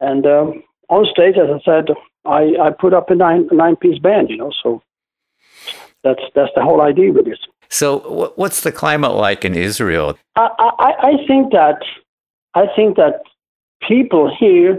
And 0.00 0.26
um, 0.26 0.62
on 0.88 1.06
stage, 1.06 1.36
as 1.36 1.50
I 1.50 1.60
said, 1.64 1.88
I, 2.24 2.56
I 2.60 2.70
put 2.70 2.94
up 2.94 3.10
a 3.10 3.14
nine 3.14 3.48
nine 3.52 3.76
piece 3.76 3.98
band, 3.98 4.30
you 4.30 4.36
know. 4.36 4.52
So 4.62 4.82
that's 6.02 6.22
that's 6.34 6.52
the 6.54 6.62
whole 6.62 6.80
idea 6.80 7.12
with 7.12 7.26
this. 7.26 7.38
So, 7.74 8.32
what's 8.36 8.60
the 8.60 8.70
climate 8.70 9.14
like 9.14 9.44
in 9.44 9.56
Israel? 9.56 10.16
I, 10.36 10.48
I, 10.78 10.92
I 11.10 11.26
think 11.26 11.50
that 11.50 11.80
I 12.54 12.66
think 12.76 12.94
that 12.98 13.22
people 13.82 14.32
here, 14.32 14.78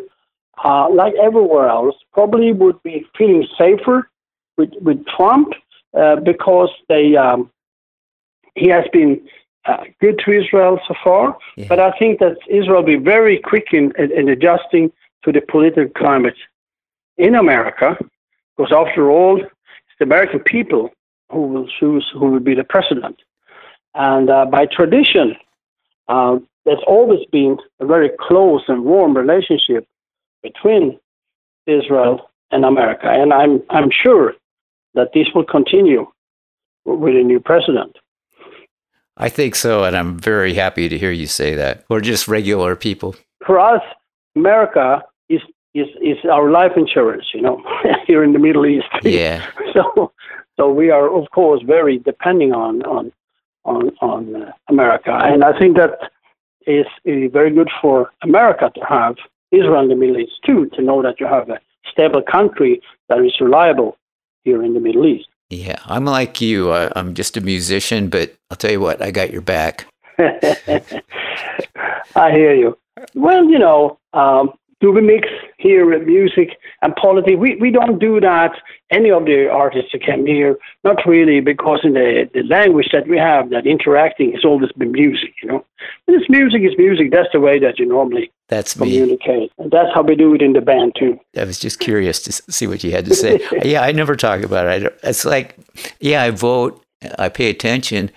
uh, 0.63 0.89
like 0.89 1.13
everywhere 1.15 1.67
else, 1.67 1.97
probably 2.13 2.53
would 2.53 2.81
be 2.83 3.05
feeling 3.17 3.45
safer 3.57 4.09
with 4.57 4.71
with 4.79 5.05
Trump 5.07 5.49
uh, 5.93 6.15
because 6.31 6.69
they 6.87 7.17
um, 7.17 7.51
he 8.55 8.69
has 8.69 8.85
been 8.93 9.19
uh, 9.65 9.83
good 9.99 10.17
to 10.23 10.31
Israel 10.31 10.79
so 10.87 10.95
far. 11.03 11.37
Yeah. 11.57 11.65
But 11.67 11.81
I 11.81 11.91
think 11.99 12.19
that 12.19 12.37
Israel 12.47 12.77
will 12.77 12.93
be 12.95 12.95
very 12.95 13.39
quick 13.39 13.73
in, 13.73 13.91
in, 13.99 14.09
in 14.19 14.29
adjusting 14.29 14.89
to 15.25 15.33
the 15.33 15.41
political 15.41 15.89
climate 16.01 16.37
in 17.17 17.35
America, 17.35 17.97
because 18.55 18.71
after 18.71 19.11
all, 19.11 19.41
it's 19.41 19.95
the 19.99 20.05
American 20.05 20.39
people 20.39 20.91
who 21.31 21.47
will 21.47 21.67
choose 21.79 22.09
who 22.13 22.31
will 22.31 22.39
be 22.39 22.55
the 22.55 22.63
president. 22.63 23.17
And 23.93 24.29
uh, 24.29 24.45
by 24.45 24.65
tradition, 24.65 25.35
uh, 26.07 26.37
there's 26.65 26.83
always 26.87 27.25
been 27.31 27.57
a 27.79 27.85
very 27.85 28.09
close 28.19 28.63
and 28.67 28.83
warm 28.83 29.15
relationship 29.15 29.87
between 30.43 30.99
Israel 31.65 32.29
and 32.51 32.65
America. 32.65 33.07
And 33.07 33.33
I'm 33.33 33.63
I'm 33.69 33.89
sure 33.91 34.33
that 34.93 35.09
this 35.13 35.27
will 35.33 35.45
continue 35.45 36.07
with 36.85 37.15
a 37.15 37.23
new 37.23 37.39
president. 37.39 37.97
I 39.17 39.29
think 39.29 39.55
so, 39.55 39.85
and 39.85 39.95
I'm 39.95 40.19
very 40.19 40.53
happy 40.53 40.89
to 40.89 40.97
hear 40.97 41.11
you 41.11 41.25
say 41.25 41.55
that. 41.55 41.85
We're 41.89 42.01
just 42.01 42.27
regular 42.27 42.75
people. 42.75 43.15
For 43.45 43.59
us, 43.59 43.81
America 44.35 45.03
is 45.29 45.41
is 45.75 45.87
is 46.01 46.17
our 46.31 46.49
life 46.49 46.71
insurance, 46.75 47.25
you 47.33 47.41
know, 47.41 47.61
here 48.07 48.23
in 48.23 48.33
the 48.33 48.39
Middle 48.39 48.65
East. 48.65 48.87
Yeah. 49.03 49.45
so 49.73 50.11
so 50.57 50.71
we 50.71 50.89
are 50.89 51.13
of 51.13 51.29
course 51.31 51.61
very 51.61 51.99
depending 51.99 52.53
on 52.53 52.81
on 52.83 53.11
on 53.65 53.91
on 54.01 54.35
uh, 54.35 54.51
America, 54.69 55.11
and 55.11 55.43
I 55.43 55.57
think 55.59 55.77
that 55.77 56.11
is 56.65 56.87
uh, 57.07 57.29
very 57.31 57.51
good 57.51 57.69
for 57.81 58.11
America 58.23 58.71
to 58.73 58.81
have 58.85 59.15
Israel 59.51 59.83
in 59.83 59.89
the 59.89 59.95
Middle 59.95 60.17
East 60.17 60.39
too, 60.45 60.67
to 60.75 60.81
know 60.81 61.01
that 61.03 61.19
you 61.19 61.27
have 61.27 61.49
a 61.49 61.59
stable 61.91 62.21
country 62.21 62.81
that 63.09 63.19
is 63.19 63.39
reliable 63.39 63.97
here 64.43 64.63
in 64.63 64.73
the 64.73 64.79
Middle 64.79 65.05
East. 65.05 65.27
Yeah, 65.49 65.77
I'm 65.85 66.05
like 66.05 66.41
you. 66.41 66.71
Uh, 66.71 66.89
I'm 66.95 67.13
just 67.13 67.37
a 67.37 67.41
musician, 67.41 68.09
but 68.09 68.35
I'll 68.49 68.57
tell 68.57 68.71
you 68.71 68.79
what, 68.79 69.01
I 69.01 69.11
got 69.11 69.31
your 69.31 69.41
back. 69.41 69.85
I 70.17 70.81
hear 72.31 72.55
you. 72.55 72.77
Well, 73.13 73.45
you 73.45 73.59
know, 73.59 73.99
um, 74.13 74.53
do 74.85 74.91
we 74.91 75.01
mix 75.01 75.27
here 75.57 75.83
with 75.87 76.05
music 76.05 76.59
and 76.83 76.95
politics? 76.95 77.39
We, 77.39 77.55
we 77.55 77.71
don't 77.71 77.97
do 77.97 78.19
that. 78.19 78.51
Any 78.91 79.09
of 79.09 79.25
the 79.25 79.49
artists 79.49 79.89
that 79.93 80.03
came 80.03 80.27
here, 80.27 80.59
not 80.83 80.97
really, 81.07 81.39
because 81.39 81.79
in 81.83 81.93
the, 81.93 82.29
the 82.35 82.43
language 82.43 82.89
that 82.93 83.07
we 83.07 83.17
have, 83.17 83.49
that 83.49 83.65
interacting 83.65 84.33
has 84.33 84.45
always 84.45 84.71
been 84.73 84.91
music, 84.91 85.33
you 85.41 85.49
know. 85.49 85.65
And 86.07 86.15
it's 86.21 86.29
music 86.29 86.61
is 86.61 86.77
music. 86.77 87.09
That's 87.11 87.29
the 87.33 87.39
way 87.39 87.57
that 87.57 87.79
you 87.79 87.87
normally 87.87 88.31
That's 88.47 88.79
me. 88.79 88.91
communicate. 88.91 89.51
And 89.57 89.71
that's 89.71 89.89
how 89.91 90.03
we 90.03 90.15
do 90.15 90.35
it 90.35 90.43
in 90.43 90.53
the 90.53 90.61
band, 90.61 90.93
too. 90.99 91.19
I 91.35 91.45
was 91.45 91.57
just 91.59 91.79
curious 91.79 92.21
to 92.21 92.31
see 92.31 92.67
what 92.67 92.83
you 92.83 92.91
had 92.91 93.05
to 93.05 93.15
say. 93.15 93.41
yeah, 93.63 93.81
I 93.81 93.91
never 93.91 94.15
talk 94.15 94.43
about 94.43 94.67
it. 94.67 94.99
It's 95.01 95.25
like, 95.25 95.55
yeah, 95.99 96.21
I 96.21 96.29
vote, 96.29 96.85
I 97.17 97.29
pay 97.29 97.49
attention, 97.49 98.11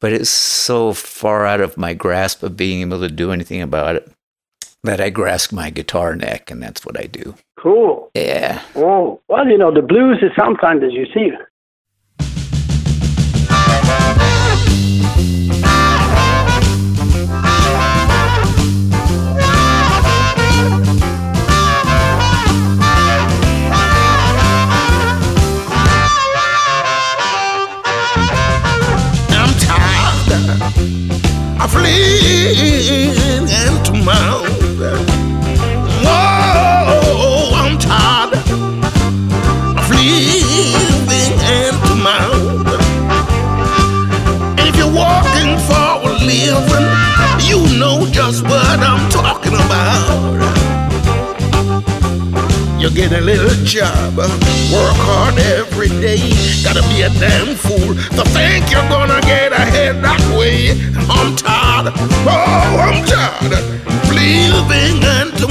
but 0.00 0.14
it's 0.14 0.30
so 0.30 0.94
far 0.94 1.44
out 1.44 1.60
of 1.60 1.76
my 1.76 1.92
grasp 1.92 2.42
of 2.42 2.56
being 2.56 2.80
able 2.80 3.00
to 3.00 3.10
do 3.10 3.32
anything 3.32 3.60
about 3.60 3.96
it 3.96 4.10
that 4.82 5.00
I 5.00 5.10
grasp 5.10 5.52
my 5.52 5.70
guitar 5.70 6.16
neck, 6.16 6.50
and 6.50 6.62
that's 6.62 6.86
what 6.86 6.98
I 6.98 7.04
do. 7.04 7.34
Cool. 7.58 8.10
Yeah. 8.14 8.62
Oh, 8.74 9.20
well, 9.28 9.46
you 9.46 9.58
know, 9.58 9.72
the 9.72 9.82
blues 9.82 10.18
is 10.22 10.30
sometimes 10.36 10.82
as 10.82 10.92
you 10.92 11.06
see. 11.12 11.30
I'm 29.32 29.52
tired 29.58 30.40
of 31.62 31.74
living 31.74 33.19
just 48.06 48.44
what 48.44 48.78
I'm 48.80 49.10
talking 49.10 49.54
about. 49.54 50.40
You 52.80 52.90
get 52.90 53.12
a 53.12 53.20
little 53.20 53.64
job, 53.64 54.16
work 54.16 54.96
hard 55.04 55.38
every 55.38 55.88
day. 56.00 56.20
Gotta 56.64 56.82
be 56.88 57.02
a 57.02 57.10
damn 57.20 57.54
fool 57.54 57.94
to 58.16 58.24
think 58.30 58.70
you're 58.70 58.88
gonna 58.88 59.20
get 59.22 59.52
ahead 59.52 60.02
that 60.02 60.22
way. 60.38 60.72
I'm 61.08 61.36
tired, 61.36 61.92
oh, 62.24 62.76
I'm 62.80 63.04
tired 63.04 63.52
of 63.52 64.10
living 64.10 65.02
hand 65.02 65.36
to. 65.38 65.50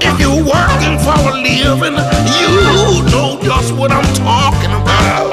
If 0.00 0.20
you're 0.20 0.44
working 0.44 0.98
for 1.04 1.16
a 1.16 1.34
living, 1.34 1.96
you 2.40 3.02
know 3.12 3.38
just 3.42 3.72
what 3.74 3.90
I'm 3.92 4.04
talking 4.14 4.72
about. 4.72 5.32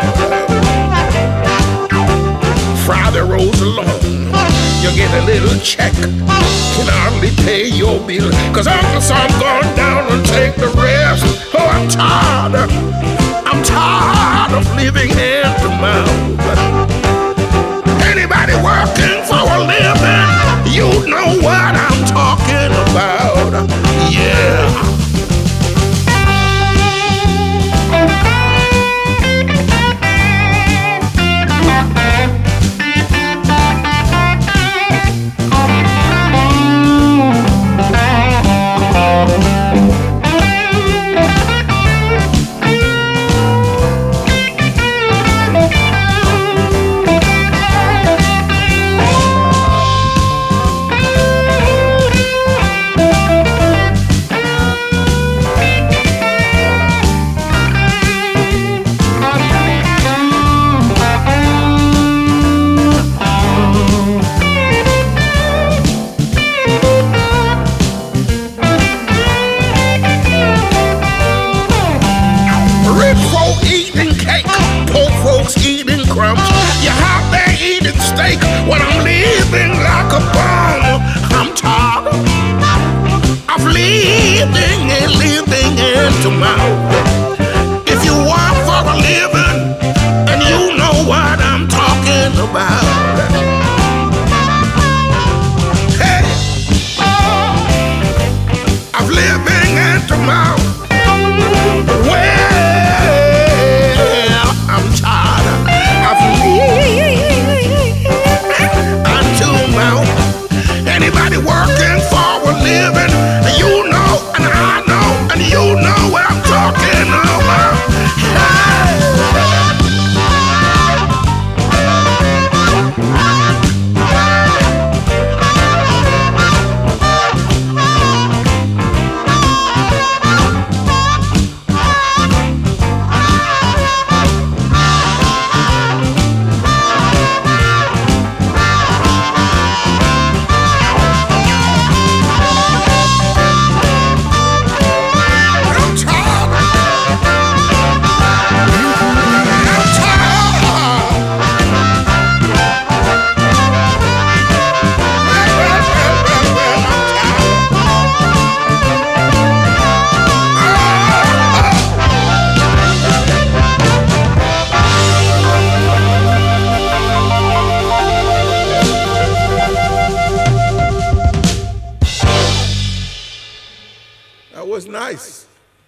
Friday 2.85 3.21
rolls 3.21 3.61
along, 3.61 3.94
you 4.85 4.95
get 4.95 5.11
a 5.17 5.25
little 5.25 5.57
check. 5.61 5.93
Can 5.93 6.87
hardly 6.87 7.31
pay 7.43 7.67
your 7.69 7.99
bill, 8.05 8.29
cause 8.53 8.67
Uncle 8.67 9.01
Sam 9.01 9.29
gone 9.39 9.75
down 9.75 10.11
and 10.11 10.23
take 10.25 10.55
the 10.55 10.69
rest. 10.77 11.25
Oh, 11.55 11.65
I'm 11.65 11.87
tired, 11.89 12.69
I'm 13.49 13.63
tired 13.63 14.53
of 14.53 14.65
living 14.75 15.09
hand 15.09 15.57
to 15.63 15.69
mouth. 15.81 16.05
Anybody 18.05 18.53
working 18.61 19.23
for 19.25 19.41
a 19.41 19.59
living, 19.65 20.29
you 20.69 20.87
know 21.09 21.33
what 21.41 21.73
I'm 21.73 22.05
talking 22.05 22.71
about. 22.85 23.69
Yeah. 24.11 25.04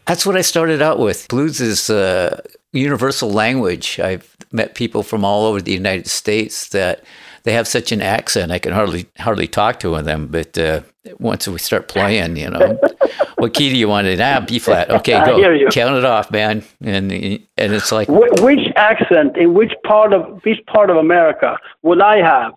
That's 0.07 0.25
what 0.25 0.37
I 0.37 0.41
started 0.41 0.81
out 0.81 0.99
with. 0.99 1.27
Blues 1.27 1.59
is 1.59 1.89
a 1.89 2.41
universal 2.71 3.29
language. 3.31 3.99
I've 3.99 4.35
met 4.51 4.75
people 4.75 5.03
from 5.03 5.25
all 5.25 5.45
over 5.45 5.61
the 5.61 5.73
United 5.73 6.07
States 6.07 6.69
that 6.69 7.03
they 7.43 7.53
have 7.53 7.67
such 7.67 7.91
an 7.91 8.01
accent 8.01 8.51
I 8.51 8.59
can 8.59 8.73
hardly 8.73 9.07
hardly 9.17 9.47
talk 9.47 9.79
to 9.79 10.01
them. 10.01 10.27
But 10.27 10.57
uh, 10.57 10.81
once 11.19 11.47
we 11.47 11.57
start 11.59 11.87
playing, 11.87 12.35
you 12.35 12.49
know, 12.49 12.79
what 13.37 13.53
key 13.53 13.69
do 13.69 13.77
you 13.77 13.87
want 13.87 14.07
it? 14.07 14.19
Ah, 14.19 14.43
B 14.45 14.59
flat. 14.59 14.89
Okay, 14.89 15.13
go. 15.25 15.69
Count 15.71 15.95
it 15.95 16.05
off, 16.05 16.29
man. 16.31 16.63
And 16.81 17.11
and 17.11 17.73
it's 17.73 17.91
like 17.91 18.07
Wh- 18.07 18.43
which 18.43 18.67
accent 18.75 19.37
in 19.37 19.53
which 19.53 19.71
part 19.85 20.13
of 20.13 20.41
which 20.43 20.59
part 20.67 20.89
of 20.89 20.97
America 20.97 21.57
would 21.83 22.01
I 22.01 22.17
have 22.17 22.53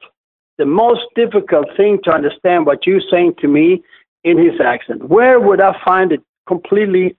the 0.58 0.66
most 0.66 1.02
difficult 1.14 1.66
thing 1.76 2.00
to 2.04 2.10
understand 2.10 2.66
what 2.66 2.86
you're 2.86 3.06
saying 3.10 3.34
to 3.40 3.48
me 3.48 3.82
in 4.24 4.38
his 4.38 4.60
accent? 4.60 5.08
Where 5.08 5.38
would 5.40 5.60
I 5.60 5.72
find 5.84 6.12
it 6.12 6.20
completely 6.46 7.16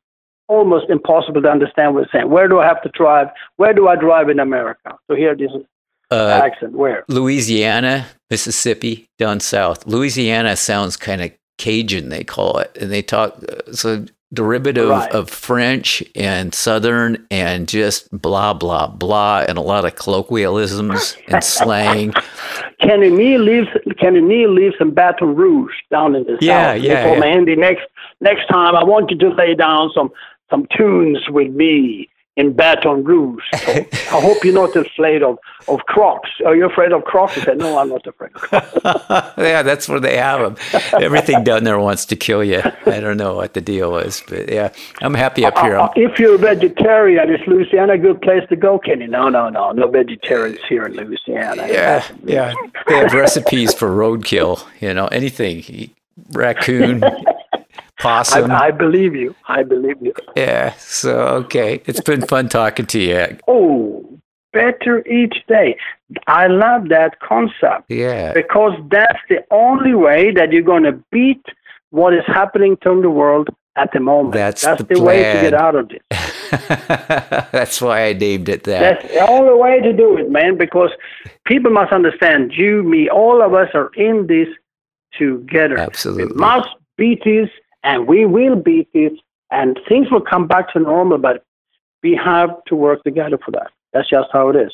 almost 0.58 0.90
impossible 0.90 1.42
to 1.42 1.50
understand 1.50 1.94
what 1.96 2.04
he's 2.04 2.12
saying? 2.12 2.30
Where 2.30 2.48
do 2.48 2.60
I 2.60 2.66
have 2.68 2.82
to 2.84 2.90
drive? 2.90 3.28
Where 3.58 3.74
do 3.74 3.88
I 3.88 3.96
drive 3.96 4.28
in 4.30 4.40
America 4.40 4.90
So 5.08 5.16
hear 5.16 5.36
this 5.36 5.52
uh, 6.12 6.42
accent? 6.44 6.74
Where? 6.74 7.04
Louisiana, 7.08 8.06
Mississippi, 8.30 9.08
down 9.18 9.40
south. 9.40 9.86
Louisiana 9.88 10.56
sounds 10.56 10.98
kind 10.98 11.22
of 11.22 11.32
Cajun, 11.58 12.10
they 12.10 12.24
call 12.24 12.58
it, 12.58 12.76
and 12.82 12.92
they 12.92 13.02
talk 13.02 13.36
uh, 13.48 13.72
so 13.72 14.06
derivative 14.34 14.88
Right. 14.90 15.12
of 15.12 15.30
French 15.30 16.02
and 16.16 16.56
Southern 16.56 17.28
and 17.30 17.68
just 17.68 18.10
blah 18.12 18.54
blah 18.54 18.88
blah, 18.88 19.46
and 19.48 19.58
a 19.58 19.62
lot 19.62 19.86
of 19.86 19.96
colloquialisms 19.96 21.18
and 21.28 21.44
slang. 21.44 22.14
Kenny 22.82 23.10
Neal 23.10 23.42
lives. 23.42 23.68
Kenny 24.00 24.22
Neal 24.22 24.52
lives 24.52 24.76
in 24.80 24.92
Baton 24.92 25.36
Rouge, 25.36 25.74
down 25.92 26.16
in 26.16 26.24
the 26.24 26.38
Yeah, 26.42 26.74
south. 26.74 26.82
yeah, 26.84 27.14
He 27.14 27.20
yeah. 27.20 27.26
Andy, 27.26 27.56
next 27.56 27.84
next 28.22 28.48
time 28.48 28.76
I 28.76 28.84
want 28.84 29.12
you 29.12 29.18
to 29.20 29.30
lay 29.30 29.54
down 29.54 29.92
some 29.94 30.10
some 30.52 30.68
tunes 30.78 31.18
with 31.30 31.52
me 31.52 32.08
in 32.38 32.54
Baton 32.54 33.04
Rouge. 33.04 33.44
So 33.66 33.72
I 33.94 34.22
hope 34.22 34.44
you're 34.46 34.54
not 34.54 34.76
afraid 34.76 35.22
of 35.22 35.38
of 35.68 35.80
Crocs. 35.82 36.30
Are 36.46 36.56
you 36.56 36.66
afraid 36.66 36.92
of 36.92 37.04
Crocs? 37.04 37.38
I 37.38 37.44
said, 37.44 37.58
No, 37.58 37.78
I'm 37.78 37.90
not 37.90 38.06
afraid. 38.08 38.32
Of 38.36 38.42
Crocs. 38.42 38.74
yeah, 39.38 39.62
that's 39.64 39.90
where 39.90 40.00
they 40.00 40.18
have 40.18 40.40
them. 40.42 40.56
Everything 41.02 41.44
down 41.44 41.66
there 41.66 41.78
wants 41.78 42.06
to 42.06 42.16
kill 42.16 42.44
you. 42.44 42.62
I 42.86 43.00
don't 43.00 43.18
know 43.18 43.36
what 43.36 43.54
the 43.54 43.62
deal 43.62 43.98
is, 43.98 44.24
but 44.28 44.50
yeah, 44.50 44.72
I'm 45.02 45.14
happy 45.14 45.46
up 45.46 45.58
here. 45.60 45.76
Uh, 45.78 45.88
I'm- 45.88 45.92
if 45.96 46.20
you're 46.20 46.36
a 46.36 46.38
vegetarian, 46.38 47.30
is 47.30 47.42
Louisiana 47.48 47.94
a 47.94 47.98
good 47.98 48.22
place 48.22 48.44
to 48.50 48.56
go, 48.56 48.80
Kenny? 48.80 49.08
No, 49.08 49.30
no, 49.30 49.50
no, 49.50 49.72
no 49.72 49.88
vegetarians 49.90 50.60
here 50.70 50.86
in 50.86 50.94
Louisiana. 50.96 51.68
Yeah, 51.68 52.04
yeah. 52.24 52.54
They 52.88 52.96
have 52.96 53.14
recipes 53.14 53.74
for 53.74 53.90
roadkill. 53.90 54.66
You 54.80 54.94
know, 54.94 55.08
anything, 55.08 55.92
raccoon, 56.32 57.04
possum. 58.02 58.52
I, 58.52 58.68
I 58.68 58.72
believe 58.72 59.16
you. 59.16 59.36
I 59.48 59.64
believe 59.64 59.98
you. 60.02 60.14
yeah. 60.36 60.74
So 60.78 61.12
okay, 61.44 61.82
it's 61.86 62.02
been 62.02 62.22
fun 62.22 62.50
talking 62.50 62.86
to 62.88 63.00
you. 63.00 63.38
Oh, 63.48 64.20
better 64.54 65.06
each 65.08 65.44
day. 65.48 65.78
I 66.28 66.48
love 66.48 66.90
that 66.90 67.20
concept 67.22 67.86
Yeah. 67.90 68.34
because 68.34 68.74
that's 68.90 69.20
the 69.30 69.44
only 69.52 69.94
way 69.94 70.32
that 70.32 70.52
you're 70.52 70.62
going 70.62 70.84
to 70.84 70.94
beat 71.12 71.44
what 71.92 72.14
is 72.14 72.24
happening 72.28 72.78
to 72.84 73.02
the 73.02 73.10
world 73.10 73.50
at 73.78 73.90
the 73.94 74.00
moment. 74.02 74.34
That's 74.34 74.62
that's 74.64 74.84
the 74.84 74.96
the, 74.96 75.02
way 75.02 75.24
to 75.24 75.42
get 75.42 75.54
out 75.54 75.76
of 75.76 75.90
this. 75.90 76.02
That's 77.52 77.80
why 77.82 78.08
I 78.08 78.14
named 78.14 78.50
it 78.50 78.64
that. 78.66 78.80
That's 79.02 79.14
the 79.14 79.26
only 79.30 79.54
way 79.58 79.80
to 79.80 79.94
do 79.94 80.18
it, 80.18 80.30
man. 80.30 80.58
Because 80.58 80.90
people 81.46 81.72
must 81.72 81.94
understand, 81.94 82.52
you, 82.54 82.84
me, 82.84 83.10
all 83.10 83.42
of 83.42 83.54
us 83.54 83.70
are 83.74 83.90
in 83.96 84.28
this 84.28 84.50
together. 85.18 85.78
Absolutely. 85.78 86.26
We 86.34 86.40
must 86.40 86.68
beat 86.98 87.24
this, 87.24 87.50
and 87.84 88.08
we 88.08 88.26
will 88.26 88.56
beat 88.56 88.92
this, 88.94 89.14
and 89.50 89.80
things 89.88 90.10
will 90.12 90.22
come 90.22 90.48
back 90.48 90.72
to 90.74 90.80
normal. 90.80 91.18
But 91.18 91.44
we 92.04 92.16
have 92.16 92.64
to 92.66 92.76
work 92.76 93.04
together 93.04 93.38
for 93.44 93.52
that. 93.52 93.72
That's 93.94 94.10
just 94.10 94.30
how 94.32 94.50
it 94.50 94.56
is. 94.56 94.72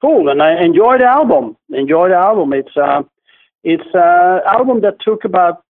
Cool, 0.00 0.28
and 0.28 0.42
I 0.42 0.62
enjoy 0.62 0.98
the 0.98 1.04
album. 1.04 1.56
Enjoy 1.70 2.08
the 2.08 2.14
album. 2.16 2.52
It's 2.52 2.76
uh, 2.76 3.02
it's 3.64 3.84
an 3.94 4.40
album 4.46 4.80
that 4.80 5.00
took 5.00 5.24
about 5.24 5.62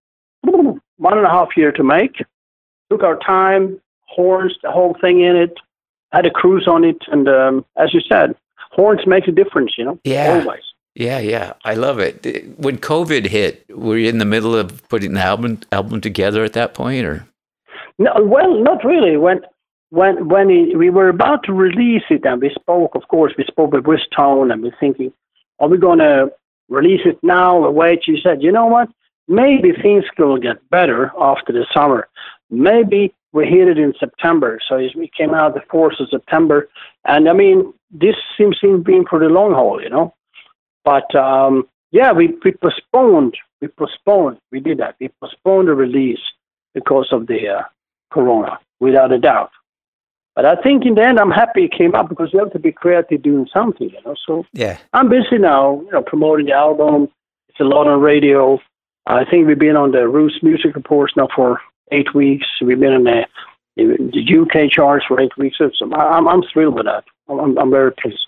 one 0.42 1.16
and 1.18 1.26
a 1.26 1.30
half 1.30 1.56
year 1.56 1.72
to 1.72 1.82
make. 1.82 2.22
Took 2.90 3.02
our 3.02 3.18
time, 3.18 3.80
horns, 4.06 4.56
the 4.62 4.70
whole 4.70 4.96
thing 5.00 5.20
in 5.22 5.36
it. 5.36 5.54
Had 6.12 6.26
a 6.26 6.30
cruise 6.30 6.66
on 6.66 6.84
it, 6.84 6.98
and 7.08 7.28
um, 7.28 7.64
as 7.76 7.94
you 7.94 8.00
said, 8.00 8.34
horns 8.72 9.06
makes 9.06 9.28
a 9.28 9.32
difference. 9.32 9.74
You 9.78 9.84
know, 9.84 9.98
Yeah. 10.04 10.40
always. 10.40 10.62
Yeah, 10.94 11.20
yeah, 11.20 11.52
I 11.64 11.74
love 11.74 11.98
it. 12.00 12.58
When 12.58 12.78
COVID 12.78 13.26
hit, 13.26 13.64
were 13.70 13.96
you 13.96 14.08
in 14.08 14.18
the 14.18 14.24
middle 14.24 14.56
of 14.56 14.86
putting 14.88 15.14
the 15.14 15.20
album 15.20 15.60
album 15.70 16.00
together 16.00 16.44
at 16.44 16.54
that 16.54 16.74
point, 16.74 17.06
or? 17.06 17.26
No, 17.98 18.12
well, 18.22 18.60
not 18.60 18.84
really. 18.84 19.16
When 19.16 19.40
when 19.90 20.28
when 20.28 20.50
it, 20.50 20.76
we 20.76 20.90
were 20.90 21.08
about 21.08 21.44
to 21.44 21.52
release 21.52 22.02
it, 22.10 22.24
and 22.24 22.40
we 22.40 22.50
spoke, 22.50 22.94
of 22.94 23.06
course, 23.08 23.32
we 23.38 23.44
spoke 23.44 23.72
with 23.72 24.00
Tone, 24.16 24.50
and 24.50 24.62
we're 24.62 24.76
thinking, 24.80 25.12
are 25.60 25.68
we 25.68 25.78
going 25.78 25.98
to 25.98 26.32
release 26.68 27.02
it 27.04 27.18
now 27.22 27.58
or 27.58 27.70
wait? 27.70 28.00
She 28.04 28.18
said, 28.22 28.42
you 28.42 28.50
know 28.50 28.66
what? 28.66 28.88
Maybe 29.28 29.72
things 29.72 30.04
will 30.18 30.38
get 30.38 30.68
better 30.70 31.12
after 31.18 31.52
the 31.52 31.66
summer. 31.72 32.08
Maybe 32.50 33.14
we 33.32 33.46
hit 33.46 33.68
it 33.68 33.78
in 33.78 33.94
September. 34.00 34.58
So 34.68 34.76
we 34.96 35.10
came 35.16 35.34
out 35.34 35.54
the 35.54 35.60
4th 35.72 36.00
of 36.00 36.08
September. 36.10 36.68
And 37.04 37.28
I 37.28 37.32
mean, 37.32 37.72
this 37.92 38.16
seems 38.36 38.58
to 38.58 38.78
be 38.78 39.00
for 39.08 39.20
the 39.20 39.26
long 39.26 39.52
haul, 39.52 39.80
you 39.80 39.88
know. 39.88 40.14
But 40.84 41.14
um, 41.14 41.68
yeah, 41.90 42.12
we, 42.12 42.34
we 42.44 42.52
postponed. 42.52 43.36
We 43.60 43.68
postponed. 43.68 44.38
We 44.50 44.60
did 44.60 44.78
that. 44.78 44.96
We 45.00 45.10
postponed 45.20 45.68
the 45.68 45.74
release 45.74 46.20
because 46.74 47.08
of 47.12 47.26
the 47.26 47.48
uh, 47.48 47.62
corona, 48.10 48.58
without 48.78 49.12
a 49.12 49.18
doubt. 49.18 49.50
But 50.36 50.44
I 50.44 50.54
think 50.62 50.86
in 50.86 50.94
the 50.94 51.04
end, 51.04 51.18
I'm 51.18 51.30
happy 51.30 51.64
it 51.64 51.72
came 51.72 51.94
up 51.94 52.08
because 52.08 52.32
you 52.32 52.38
have 52.38 52.52
to 52.52 52.58
be 52.58 52.72
creative 52.72 53.22
doing 53.22 53.48
something, 53.52 53.90
you 53.90 53.98
know. 54.04 54.14
So 54.26 54.46
Yeah. 54.52 54.78
I'm 54.92 55.08
busy 55.08 55.38
now, 55.38 55.82
you 55.84 55.90
know, 55.90 56.02
promoting 56.02 56.46
the 56.46 56.52
album. 56.52 57.08
It's 57.48 57.60
a 57.60 57.64
lot 57.64 57.88
on 57.88 58.00
radio. 58.00 58.60
I 59.06 59.24
think 59.24 59.46
we've 59.46 59.58
been 59.58 59.76
on 59.76 59.90
the 59.90 60.06
Roots 60.08 60.42
Music 60.42 60.76
Reports 60.76 61.14
now 61.16 61.28
for 61.34 61.60
eight 61.90 62.14
weeks. 62.14 62.46
We've 62.62 62.78
been 62.78 62.92
in 62.92 63.04
the, 63.04 63.26
the 63.76 64.38
UK 64.40 64.70
charts 64.70 65.04
for 65.06 65.20
eight 65.20 65.36
weeks. 65.36 65.58
So 65.58 65.70
I'm, 65.94 66.28
I'm 66.28 66.42
thrilled 66.52 66.74
with 66.74 66.86
that. 66.86 67.04
I'm, 67.28 67.58
I'm 67.58 67.70
very 67.70 67.92
pleased. 67.92 68.26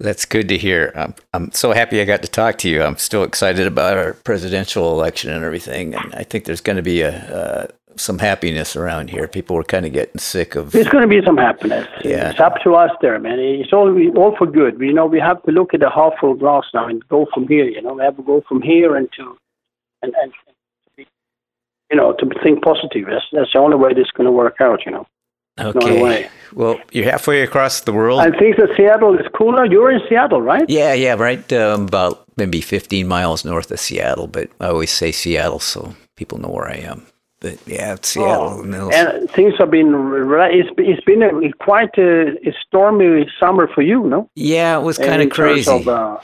That's 0.00 0.24
good 0.24 0.48
to 0.48 0.58
hear. 0.58 0.92
I'm, 0.96 1.14
I'm 1.32 1.52
so 1.52 1.72
happy 1.72 2.00
I 2.00 2.04
got 2.04 2.22
to 2.22 2.28
talk 2.28 2.58
to 2.58 2.68
you. 2.68 2.82
I'm 2.82 2.96
still 2.96 3.22
excited 3.22 3.66
about 3.66 3.96
our 3.96 4.14
presidential 4.14 4.92
election 4.92 5.30
and 5.30 5.44
everything. 5.44 5.94
And 5.94 6.14
I 6.14 6.24
think 6.24 6.46
there's 6.46 6.60
going 6.60 6.76
to 6.76 6.82
be 6.82 7.02
a, 7.02 7.12
uh, 7.12 7.66
some 7.96 8.18
happiness 8.18 8.76
around 8.76 9.10
here. 9.10 9.28
People 9.28 9.56
were 9.56 9.64
kind 9.64 9.86
of 9.86 9.92
getting 9.92 10.18
sick 10.18 10.56
of. 10.56 10.72
There's 10.72 10.88
going 10.88 11.08
to 11.08 11.08
be 11.08 11.24
some 11.24 11.36
happiness. 11.36 11.86
Yeah. 12.04 12.30
It's 12.30 12.40
up 12.40 12.60
to 12.64 12.74
us 12.74 12.90
there, 13.00 13.18
man. 13.18 13.38
It's 13.38 13.72
all 13.72 13.88
all 14.16 14.36
for 14.36 14.46
good. 14.46 14.78
We 14.78 14.88
you 14.88 14.92
know 14.92 15.06
we 15.06 15.20
have 15.20 15.42
to 15.44 15.52
look 15.52 15.74
at 15.74 15.80
the 15.80 15.90
half 15.90 16.14
full 16.20 16.34
glass 16.34 16.64
now 16.74 16.88
and 16.88 17.06
go 17.08 17.26
from 17.32 17.46
here. 17.46 17.66
You 17.66 17.82
know, 17.82 17.94
we 17.94 18.02
have 18.02 18.16
to 18.16 18.22
go 18.22 18.42
from 18.48 18.62
here 18.62 18.96
and 18.96 19.08
to 19.16 19.36
and 20.02 20.12
and 20.22 20.32
you 21.90 21.96
know 21.96 22.12
to 22.14 22.26
think 22.42 22.62
positive. 22.62 23.06
That's 23.06 23.26
that's 23.32 23.52
the 23.52 23.58
only 23.58 23.76
way 23.76 23.94
this 23.94 24.06
is 24.06 24.10
going 24.10 24.26
to 24.26 24.32
work 24.32 24.56
out. 24.60 24.80
You 24.84 24.92
know. 24.92 25.06
Okay. 25.60 26.28
Well, 26.54 26.78
you're 26.92 27.04
halfway 27.10 27.42
across 27.42 27.80
the 27.82 27.92
world. 27.92 28.20
I 28.20 28.30
think 28.38 28.56
that 28.56 28.70
Seattle 28.76 29.18
is 29.18 29.26
cooler. 29.36 29.64
You're 29.64 29.90
in 29.90 30.00
Seattle, 30.08 30.40
right? 30.42 30.64
yeah, 30.68 30.92
yeah, 30.94 31.14
right. 31.14 31.52
Um, 31.52 31.84
about 31.86 32.24
maybe 32.36 32.60
15 32.60 33.06
miles 33.08 33.44
north 33.44 33.70
of 33.70 33.80
Seattle, 33.80 34.26
but 34.26 34.50
I 34.60 34.66
always 34.68 34.90
say 34.90 35.12
Seattle 35.12 35.58
so 35.60 35.94
people 36.16 36.38
know 36.38 36.48
where 36.48 36.68
I 36.68 36.76
am. 36.76 37.06
But 37.40 37.58
yeah, 37.66 37.94
it's 37.94 38.08
Seattle. 38.08 38.58
the 38.58 38.64
middle. 38.64 38.88
Oh. 38.92 38.96
And 38.96 39.30
things 39.30 39.54
have 39.58 39.70
been. 39.70 39.92
It's 40.50 40.70
it's 40.78 41.04
been 41.04 41.22
a, 41.22 41.52
quite 41.62 41.96
a, 41.98 42.28
a 42.48 42.54
stormy 42.66 43.28
summer 43.38 43.68
for 43.74 43.82
you, 43.82 44.04
no? 44.04 44.30
yeah, 44.34 44.78
it 44.78 44.82
was 44.82 44.96
kind 44.98 45.20
In 45.22 45.28
of 45.28 45.34
crazy. 45.34 45.70
of, 45.70 45.86
uh, 45.86 46.18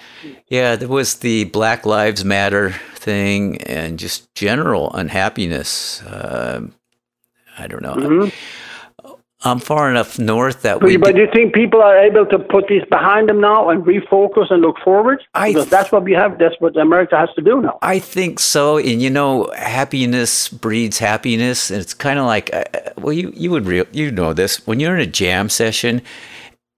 Yeah, 0.49 0.77
there 0.77 0.89
was 0.89 1.17
the 1.17 1.45
Black 1.45 1.85
Lives 1.85 2.25
Matter 2.25 2.71
thing 2.95 3.61
and 3.63 3.99
just 3.99 4.33
general 4.35 4.93
unhappiness. 4.95 6.03
Um 6.07 6.73
I 7.59 7.67
don't 7.67 7.83
know. 7.83 7.95
Mhm. 7.97 8.33
I'm 9.43 9.59
far 9.59 9.91
enough 9.91 10.19
north 10.19 10.63
that 10.63 10.81
But, 10.81 10.87
we. 10.87 10.97
but 10.99 11.15
do 11.15 11.23
you 11.23 11.29
think 11.33 11.55
people 11.55 11.81
are 11.81 11.97
able 11.97 12.27
to 12.27 12.39
put 12.39 12.69
this 12.69 12.85
behind 12.91 13.31
them 13.31 13.41
now 13.41 13.71
and 13.71 13.83
refocus 13.85 14.51
and 14.51 14.61
look 14.61 14.77
forward? 14.85 15.23
I 15.35 15.49
because 15.53 15.69
that's 15.71 15.91
what 15.91 16.05
we 16.05 16.13
have. 16.13 16.39
That's 16.39 16.57
what 16.61 16.77
America 16.77 17.17
has 17.17 17.31
to 17.37 17.43
do 17.43 17.63
now. 17.63 17.79
I 17.81 17.99
think 18.01 18.39
so, 18.39 18.77
and 18.77 19.01
you 19.01 19.09
know, 19.09 19.51
happiness 19.57 20.49
breeds 20.51 20.99
happiness, 20.99 21.71
and 21.71 21.81
it's 21.81 21.95
kind 21.95 22.19
of 22.19 22.27
like, 22.27 22.53
uh, 22.53 22.65
well, 22.99 23.15
you 23.15 23.33
you 23.35 23.51
would 23.51 23.67
real 23.67 23.87
you 23.93 24.11
know 24.11 24.35
this 24.35 24.67
when 24.67 24.79
you're 24.79 24.95
in 24.95 25.01
a 25.01 25.07
jam 25.07 25.49
session. 25.49 26.03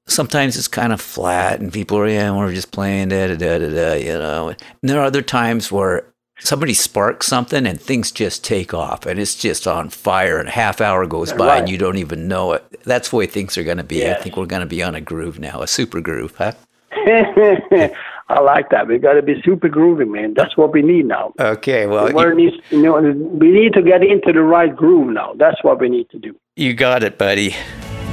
Sometimes 0.06 0.56
it's 0.56 0.68
kind 0.68 0.92
of 0.92 1.00
flat, 1.00 1.60
and 1.60 1.72
people 1.72 1.96
are 1.98 2.08
yeah, 2.08 2.30
we're 2.36 2.52
just 2.54 2.70
playing 2.70 3.08
da 3.08 3.26
da 3.28 3.36
da 3.36 3.58
da 3.58 3.70
da, 3.70 3.92
you 3.94 4.12
know. 4.18 4.48
And 4.50 4.58
there 4.82 5.00
are 5.00 5.04
other 5.04 5.22
times 5.22 5.72
where 5.72 6.04
somebody 6.44 6.74
sparks 6.74 7.26
something 7.26 7.66
and 7.66 7.80
things 7.80 8.10
just 8.10 8.44
take 8.44 8.74
off, 8.74 9.06
and 9.06 9.18
it's 9.18 9.34
just 9.34 9.66
on 9.66 9.88
fire, 9.88 10.38
and 10.38 10.48
a 10.48 10.52
half 10.52 10.80
hour 10.80 11.06
goes 11.06 11.32
by, 11.32 11.58
and 11.58 11.68
you 11.68 11.78
don't 11.78 11.98
even 11.98 12.28
know 12.28 12.52
it. 12.52 12.82
That's 12.84 13.10
the 13.10 13.16
way 13.16 13.26
things 13.26 13.56
are 13.58 13.64
going 13.64 13.76
to 13.78 13.84
be. 13.84 14.08
I 14.08 14.14
think 14.14 14.36
we're 14.36 14.46
going 14.46 14.60
to 14.60 14.66
be 14.66 14.82
on 14.82 14.94
a 14.94 15.00
groove 15.00 15.38
now, 15.38 15.62
a 15.62 15.66
super 15.66 16.00
groove, 16.00 16.34
huh? 16.36 16.52
I 18.28 18.40
like 18.40 18.70
that. 18.70 18.86
We 18.86 18.98
got 18.98 19.14
to 19.14 19.22
be 19.22 19.42
super 19.42 19.68
groovy, 19.68 20.08
man. 20.08 20.34
That's 20.34 20.56
what 20.56 20.72
we 20.72 20.80
need 20.82 21.06
now. 21.06 21.32
Okay, 21.38 21.86
well, 21.86 22.06
The 22.08 22.14
word 22.14 22.36
needs, 22.36 22.56
you 22.70 22.80
know, 22.82 22.98
we 23.00 23.50
need 23.50 23.74
to 23.74 23.82
get 23.82 24.02
into 24.02 24.32
the 24.32 24.42
right 24.42 24.74
groove 24.74 25.08
now. 25.12 25.34
That's 25.34 25.62
what 25.62 25.80
we 25.80 25.88
need 25.88 26.08
to 26.10 26.18
do. 26.18 26.34
you 26.56 26.72
got 26.74 27.02
it, 27.02 27.18
buddy. 27.18 27.54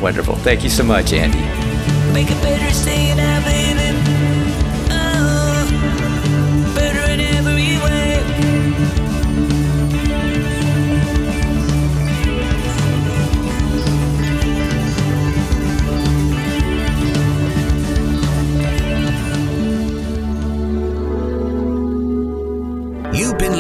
Wonderful. 0.02 0.36
Thank 0.36 0.64
you 0.64 0.70
so 0.70 0.84
much, 0.84 1.14
Andy. 1.14 1.40